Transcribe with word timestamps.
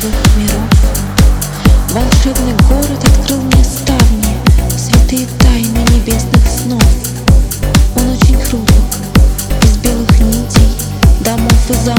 живых 0.00 0.14
миров. 0.36 0.68
Волшебный 1.90 2.54
город 2.68 3.02
открыл 3.02 3.40
мне 3.40 3.64
ставни, 3.64 4.36
святые 4.76 5.26
тайны 5.38 5.78
небесных 5.94 6.46
снов. 6.46 6.82
Он 7.96 8.10
очень 8.10 8.38
хрупок, 8.40 8.74
из 9.62 9.76
белых 9.78 10.20
нитей, 10.20 10.68
домов 11.20 11.70
и 11.70 11.74
замков. 11.84 11.95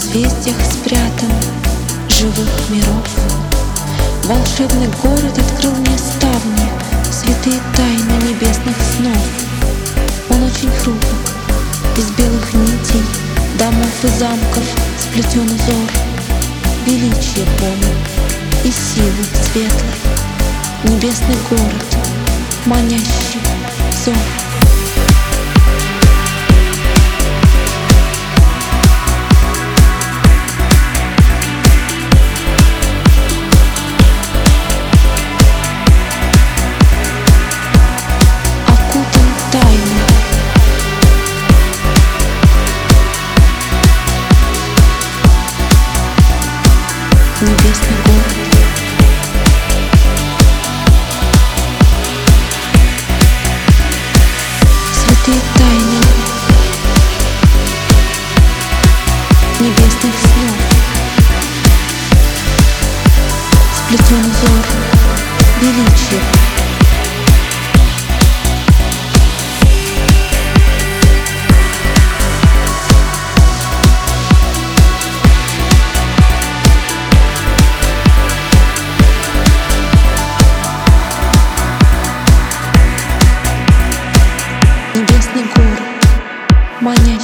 Созвездиях 0.00 0.56
спрятан 0.62 1.30
Живых 2.08 2.70
миров. 2.70 3.08
Волшебный 4.24 4.88
город 5.02 5.38
открыл 5.38 5.72
мне 5.72 5.98
ставни 5.98 6.70
Святые 7.10 7.60
тайны 7.76 8.28
небесных 8.28 8.76
снов. 8.96 9.18
Он 10.30 10.42
очень 10.44 10.70
хрупок 10.70 11.04
Из 11.98 12.10
белых 12.12 12.54
нитей 12.54 13.02
Домов 13.58 14.04
и 14.04 14.18
замков 14.18 14.64
Сплетен 14.98 15.44
узор 15.44 15.90
Величие 16.86 17.46
полон 17.58 17.96
И 18.64 18.70
силы 18.70 19.24
светлой. 19.52 20.94
Небесный 20.94 21.36
город 21.50 21.96
Манящий 22.66 23.40
взор 23.92 24.39
Сплетен 63.90 64.20
узор 64.20 64.66
величия 65.60 66.20
Небесный 84.94 85.42
город, 85.56 85.80
манящий 86.80 87.19